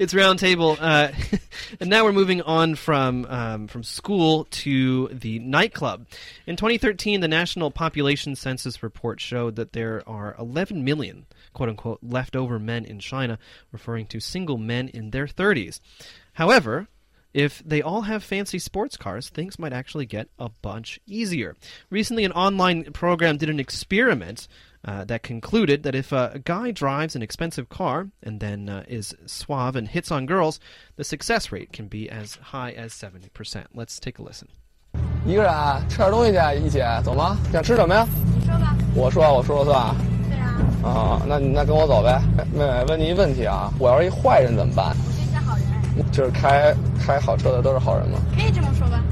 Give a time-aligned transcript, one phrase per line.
[0.00, 1.12] it's Roundtable, uh,
[1.80, 6.06] and now we're moving on from um, from school to the nightclub.
[6.46, 11.98] In 2013, the National Population Census report showed that there are 11 million "quote unquote"
[12.02, 13.38] leftover men in China,
[13.72, 15.80] referring to single men in their 30s.
[16.32, 16.88] However,
[17.34, 21.56] if they all have fancy sports cars, things might actually get a bunch easier.
[21.90, 24.48] Recently, an online program did an experiment
[24.83, 29.15] uh, that concluded that if a guy drives an expensive car and then uh, is
[29.25, 30.59] suave and hits on girls,
[30.95, 33.65] the success rate can be as high as 70%.
[33.73, 34.47] Let's take a listen.
[35.25, 37.37] 一个人啊，吃点东西去，一姐，走吗？
[37.51, 38.07] 想吃什么呀？
[38.37, 38.77] 你说吧。
[38.95, 39.95] 我说，我说了算啊。
[40.29, 40.61] 对啊。
[40.83, 42.21] 啊，那那跟我走呗。
[42.53, 44.95] 妹妹，问你一问题啊，我要是一坏人怎么办？
[44.95, 46.11] 我是一个好人。
[46.11, 48.19] 就是开开好车的都是好人吗？
[48.35, 49.03] 可以这么说吧。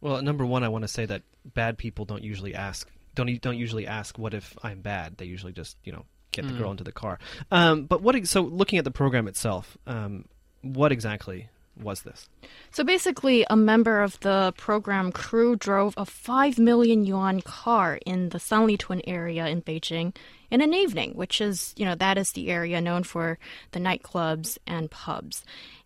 [0.00, 1.20] Well, number one, I want to say that
[1.54, 5.17] bad people don't usually ask don't don't usually ask what if I'm bad.
[5.17, 7.17] They usually just you know get the girl into the car.
[7.51, 8.27] Um, but what?
[8.27, 10.25] So looking at the program itself, um,
[10.61, 11.49] what exactly
[11.81, 12.29] was this?
[12.71, 18.29] So basically, a member of the program crew drove a 5 million yuan car in
[18.29, 20.15] the Sanlitun area in Beijing
[20.51, 23.37] in an evening, which is, you know, that is the area known for
[23.71, 25.43] the nightclubs and pubs.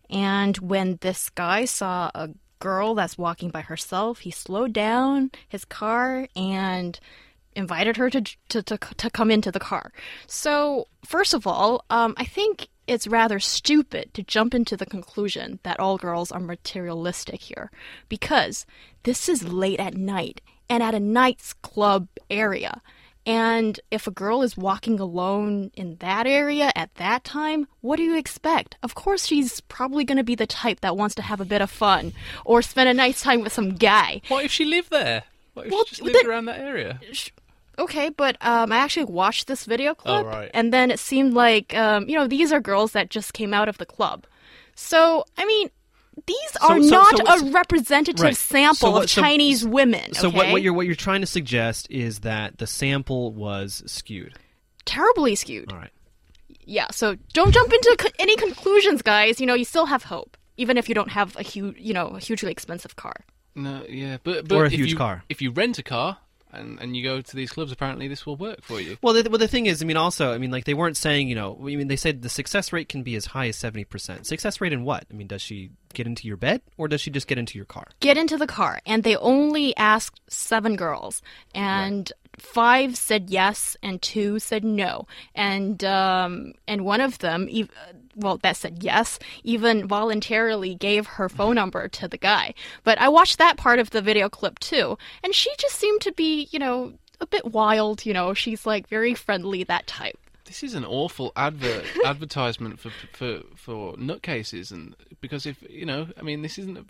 [0.08, 5.64] And when this guy saw a girl that's walking by herself, he slowed down his
[5.64, 7.00] car and
[7.56, 9.92] invited her to to to, to come into the car.
[10.26, 15.58] So, first of all, um, I think it's rather stupid to jump into the conclusion
[15.62, 17.70] that all girls are materialistic here,
[18.08, 18.66] because
[19.02, 22.80] this is late at night and at a night's club area.
[23.26, 28.02] And if a girl is walking alone in that area at that time, what do
[28.02, 28.76] you expect?
[28.82, 31.60] Of course, she's probably going to be the type that wants to have a bit
[31.60, 32.12] of fun
[32.44, 34.22] or spend a nice time with some guy.
[34.28, 35.24] What if she lived there?
[35.54, 36.98] What if Well, she just lived around that area?
[37.78, 40.50] Okay, but um, I actually watched this video clip, right.
[40.52, 43.68] and then it seemed like um, you know these are girls that just came out
[43.68, 44.26] of the club.
[44.74, 45.70] So I mean,
[46.26, 48.36] these are so- not so a representative Right.
[48.36, 50.14] sample So what- of so- Chinese women.
[50.14, 54.34] So what, what you're what you're trying to suggest is that the sample was skewed.
[54.86, 55.70] terribly skewed.
[55.72, 55.90] All right.
[56.64, 56.86] Yeah.
[56.90, 59.40] So don't jump into co- any conclusions, guys.
[59.40, 62.08] You know, you still have hope, even if you don't have a huge, you know,
[62.08, 63.14] a hugely expensive car.
[63.54, 65.22] No, yeah, but, but Or a if huge you, car.
[65.28, 66.18] If you rent a car
[66.52, 68.96] and, and you go to these clubs, apparently this will work for you.
[69.02, 71.28] Well, the, well, the thing is, I mean, also, I mean, like they weren't saying,
[71.28, 73.84] you know, I mean, they said the success rate can be as high as seventy
[73.84, 74.26] percent.
[74.26, 75.04] Success rate in what?
[75.10, 77.64] I mean, does she get into your bed or does she just get into your
[77.64, 77.88] car?
[77.98, 81.20] get into the car and they only asked seven girls
[81.52, 85.06] and five said yes and two said no.
[85.34, 87.48] And um, and one of them
[88.16, 92.54] well that said yes even voluntarily gave her phone number to the guy.
[92.84, 94.98] But i watched that part of the video clip too.
[95.22, 98.34] And she just seemed to be you know a bit wild you know.
[98.34, 100.18] She's like very friendly that type.
[100.44, 106.08] This is an awful advert advertisement for for for nutcases, and because if you know,
[106.18, 106.76] I mean, this isn't.
[106.76, 106.84] A,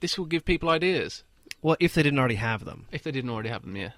[0.00, 1.24] this will give people ideas
[1.62, 2.86] Well, if they didn't already have them.
[2.92, 3.76] if they didn't already have them.
[3.76, 3.90] Yeah.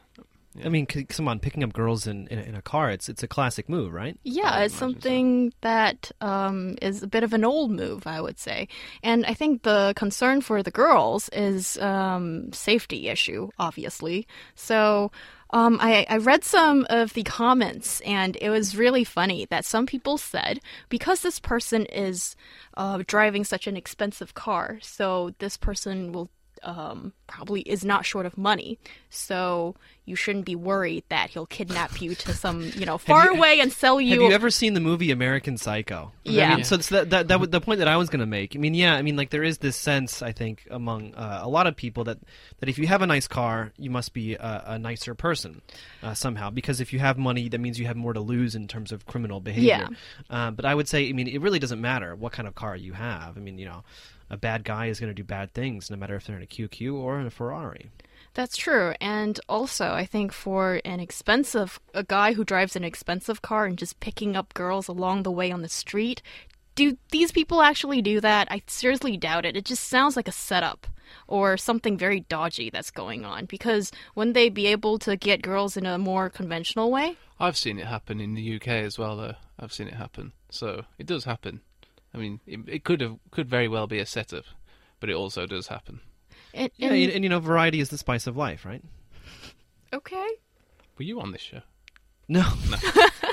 [0.64, 3.22] I mean, come on, picking up girls in, in, a- in a car, it's it's
[3.22, 4.18] a classic move, right?
[4.24, 8.66] Yeah, it's something that um, is a bit of an old move, I would say.
[9.02, 14.26] And I think the concern for the girls is um, safety issue, obviously.
[14.54, 15.12] So
[15.50, 19.86] um, I, I read some of the comments, and it was really funny that some
[19.86, 22.34] people said because this person is
[22.76, 26.30] uh, driving such an expensive car, so this person will
[26.64, 28.78] um, probably is not short of money.
[29.10, 33.36] So you shouldn't be worried that he'll kidnap you to some, you know, far you-
[33.36, 34.20] away and sell you.
[34.20, 36.12] Have you ever seen the movie American Psycho?
[36.26, 36.54] I Yeah.
[36.56, 38.56] mean, so it's that, that, that the point that I was going to make.
[38.56, 41.48] I mean, yeah, I mean, like there is this sense, I think, among uh, a
[41.48, 42.18] lot of people that
[42.60, 45.62] that if you have a nice car, you must be a, a nicer person
[46.02, 46.50] uh, somehow.
[46.50, 49.06] Because if you have money, that means you have more to lose in terms of
[49.06, 49.88] criminal behavior.
[50.30, 52.74] Uh, but I would say, I mean, it really doesn't matter what kind of car
[52.74, 53.36] you have.
[53.36, 53.84] I mean, you know.
[54.30, 56.46] A bad guy is going to do bad things, no matter if they're in a
[56.46, 57.90] QQ or in a Ferrari.
[58.34, 58.94] That's true.
[59.00, 63.76] And also, I think for an expensive, a guy who drives an expensive car and
[63.76, 66.22] just picking up girls along the way on the street,
[66.74, 68.46] do these people actually do that?
[68.50, 69.56] I seriously doubt it.
[69.56, 70.86] It just sounds like a setup
[71.26, 73.46] or something very dodgy that's going on.
[73.46, 77.16] Because wouldn't they be able to get girls in a more conventional way?
[77.40, 79.34] I've seen it happen in the UK as well, though.
[79.58, 81.60] I've seen it happen, so it does happen.
[82.14, 84.44] I mean, it, it could have could very well be a setup,
[85.00, 86.00] but it also does happen.
[86.54, 88.82] And, Yeah, and- and, and you know, variety is the spice of life, right?
[89.92, 90.28] okay.
[90.98, 91.60] Were you on this show?
[92.28, 92.44] No.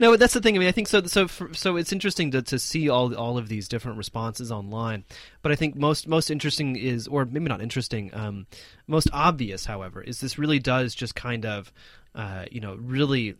[0.00, 0.56] No, but that's the thing.
[0.56, 1.02] I mean, I think so.
[1.04, 5.04] So, for, so it's interesting to, to see all all of these different responses online.
[5.42, 8.46] But I think most most interesting is, or maybe not interesting, um,
[8.86, 11.70] most obvious, however, is this really does just kind of,
[12.14, 13.36] uh, you know, really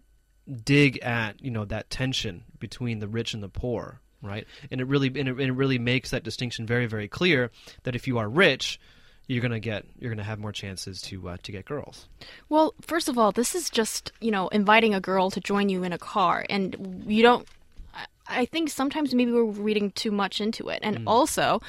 [0.62, 4.46] dig at you know that tension between the rich and the poor right?
[4.70, 7.50] And it really and it, and it really makes that distinction very very clear
[7.84, 8.80] that if you are rich,
[9.26, 12.08] you're gonna get you're gonna have more chances to uh, to get girls.
[12.48, 15.82] Well, first of all, this is just, you know, inviting a girl to join you
[15.84, 16.44] in a car.
[16.50, 17.46] And you don't.
[17.94, 20.78] I- I think sometimes maybe we're reading too much into it.
[20.82, 21.60] And also,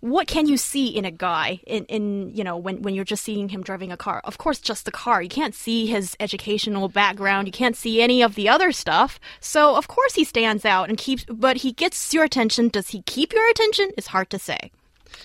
[0.00, 3.22] what can you see in a guy in, in you know when, when you're just
[3.24, 6.88] seeing him driving a car of course just the car you can't see his educational
[6.88, 10.88] background you can't see any of the other stuff so of course he stands out
[10.88, 14.38] and keeps but he gets your attention does he keep your attention it's hard to
[14.38, 14.70] say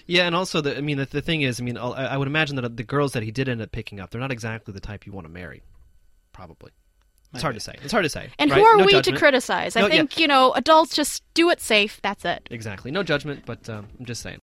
[0.08, 2.18] Yeah, and also the I mean the, the thing is I mean I'll- I, I
[2.18, 4.74] would imagine that the girls that he did end up picking up they're not exactly
[4.74, 5.62] the type you want to marry,
[6.32, 6.72] probably.
[7.34, 7.76] It's hard to say.
[7.82, 8.30] It's hard to say.
[8.40, 8.60] and right?
[8.60, 9.18] who are No we judgment.
[9.18, 9.94] to criticize i No, yeah.
[9.94, 12.92] think you know adults just do it safe that's it Exactly.
[12.92, 14.40] No judgment, but um, I'm just saying.